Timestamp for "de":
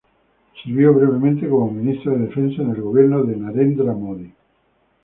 2.13-2.25, 3.23-3.35